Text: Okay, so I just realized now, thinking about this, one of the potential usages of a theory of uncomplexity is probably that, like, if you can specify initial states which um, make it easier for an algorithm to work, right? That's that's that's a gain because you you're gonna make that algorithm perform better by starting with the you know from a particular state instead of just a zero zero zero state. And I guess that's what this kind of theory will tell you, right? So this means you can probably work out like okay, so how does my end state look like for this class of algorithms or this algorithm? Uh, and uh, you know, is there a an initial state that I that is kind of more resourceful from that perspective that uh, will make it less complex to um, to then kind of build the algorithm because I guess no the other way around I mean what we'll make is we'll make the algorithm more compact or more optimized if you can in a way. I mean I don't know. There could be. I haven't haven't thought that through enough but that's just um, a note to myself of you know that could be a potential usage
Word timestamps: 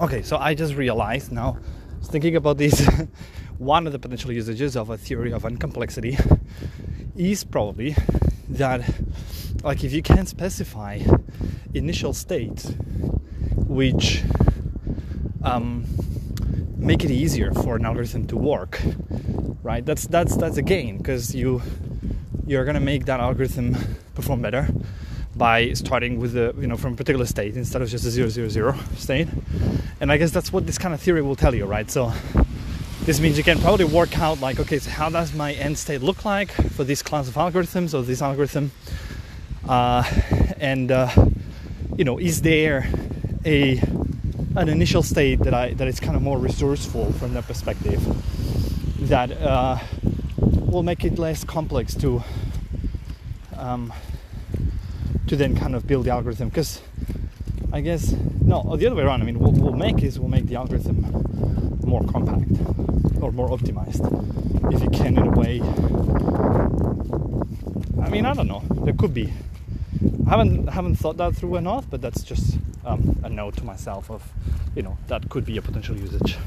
Okay, 0.00 0.22
so 0.22 0.36
I 0.36 0.54
just 0.54 0.76
realized 0.76 1.32
now, 1.32 1.58
thinking 2.04 2.36
about 2.36 2.56
this, 2.56 2.88
one 3.58 3.84
of 3.84 3.92
the 3.92 3.98
potential 3.98 4.30
usages 4.30 4.76
of 4.76 4.90
a 4.90 4.96
theory 4.96 5.32
of 5.32 5.42
uncomplexity 5.42 6.14
is 7.16 7.42
probably 7.42 7.96
that, 8.50 8.88
like, 9.64 9.82
if 9.82 9.92
you 9.92 10.00
can 10.00 10.24
specify 10.24 11.00
initial 11.74 12.12
states 12.12 12.72
which 13.66 14.22
um, 15.42 15.84
make 16.76 17.02
it 17.04 17.10
easier 17.10 17.52
for 17.52 17.74
an 17.74 17.84
algorithm 17.84 18.24
to 18.28 18.36
work, 18.36 18.80
right? 19.64 19.84
That's 19.84 20.06
that's 20.06 20.36
that's 20.36 20.58
a 20.58 20.62
gain 20.62 20.98
because 20.98 21.34
you 21.34 21.60
you're 22.46 22.64
gonna 22.64 22.78
make 22.78 23.06
that 23.06 23.18
algorithm 23.18 23.76
perform 24.14 24.42
better 24.42 24.68
by 25.38 25.72
starting 25.72 26.18
with 26.18 26.32
the 26.32 26.52
you 26.60 26.66
know 26.66 26.76
from 26.76 26.94
a 26.94 26.96
particular 26.96 27.24
state 27.24 27.56
instead 27.56 27.80
of 27.80 27.88
just 27.88 28.04
a 28.04 28.10
zero 28.10 28.28
zero 28.28 28.48
zero 28.48 28.78
state. 28.96 29.28
And 30.00 30.12
I 30.12 30.16
guess 30.16 30.32
that's 30.32 30.52
what 30.52 30.66
this 30.66 30.78
kind 30.78 30.92
of 30.92 31.00
theory 31.00 31.22
will 31.22 31.36
tell 31.36 31.54
you, 31.54 31.64
right? 31.64 31.88
So 31.90 32.12
this 33.04 33.20
means 33.20 33.38
you 33.38 33.44
can 33.44 33.58
probably 33.60 33.84
work 33.84 34.18
out 34.18 34.40
like 34.40 34.58
okay, 34.58 34.78
so 34.78 34.90
how 34.90 35.08
does 35.08 35.32
my 35.32 35.52
end 35.54 35.78
state 35.78 36.02
look 36.02 36.24
like 36.24 36.50
for 36.50 36.84
this 36.84 37.02
class 37.02 37.28
of 37.28 37.34
algorithms 37.34 37.94
or 37.94 38.02
this 38.02 38.20
algorithm? 38.20 38.72
Uh, 39.68 40.02
and 40.58 40.90
uh, 40.90 41.08
you 41.96 42.04
know, 42.04 42.18
is 42.18 42.42
there 42.42 42.90
a 43.44 43.78
an 44.56 44.68
initial 44.68 45.02
state 45.02 45.38
that 45.40 45.54
I 45.54 45.74
that 45.74 45.86
is 45.86 46.00
kind 46.00 46.16
of 46.16 46.22
more 46.22 46.38
resourceful 46.38 47.12
from 47.12 47.34
that 47.34 47.46
perspective 47.46 48.02
that 49.08 49.30
uh, 49.40 49.78
will 50.40 50.82
make 50.82 51.04
it 51.04 51.18
less 51.18 51.44
complex 51.44 51.94
to 51.94 52.22
um, 53.56 53.92
to 55.28 55.36
then 55.36 55.54
kind 55.54 55.74
of 55.74 55.86
build 55.86 56.06
the 56.06 56.10
algorithm 56.10 56.48
because 56.48 56.80
I 57.72 57.80
guess 57.82 58.12
no 58.42 58.76
the 58.76 58.86
other 58.86 58.96
way 58.96 59.02
around 59.02 59.22
I 59.22 59.24
mean 59.26 59.38
what 59.38 59.52
we'll 59.52 59.74
make 59.74 60.02
is 60.02 60.18
we'll 60.18 60.30
make 60.30 60.46
the 60.46 60.56
algorithm 60.56 61.02
more 61.84 62.02
compact 62.04 62.50
or 63.20 63.30
more 63.32 63.48
optimized 63.50 64.02
if 64.72 64.82
you 64.82 64.90
can 64.90 65.18
in 65.18 65.26
a 65.26 65.30
way. 65.30 65.60
I 68.02 68.08
mean 68.10 68.24
I 68.26 68.34
don't 68.34 68.48
know. 68.48 68.62
There 68.84 68.94
could 68.94 69.12
be. 69.12 69.32
I 70.26 70.30
haven't 70.30 70.68
haven't 70.68 70.96
thought 70.96 71.16
that 71.18 71.34
through 71.36 71.56
enough 71.56 71.88
but 71.90 72.00
that's 72.00 72.22
just 72.22 72.56
um, 72.86 73.18
a 73.22 73.28
note 73.28 73.56
to 73.56 73.64
myself 73.64 74.10
of 74.10 74.22
you 74.74 74.82
know 74.82 74.96
that 75.08 75.28
could 75.28 75.44
be 75.44 75.58
a 75.58 75.62
potential 75.62 75.96
usage 75.96 76.38